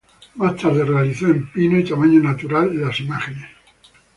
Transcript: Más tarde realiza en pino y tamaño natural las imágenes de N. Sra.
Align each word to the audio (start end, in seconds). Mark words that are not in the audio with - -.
Más 0.33 0.55
tarde 0.59 0.83
realiza 0.83 1.27
en 1.27 1.51
pino 1.51 1.77
y 1.77 1.83
tamaño 1.87 2.19
natural 2.21 2.71
las 2.75 2.99
imágenes 2.99 3.41
de 3.43 3.45
N. 3.45 3.53
Sra. 3.91 3.99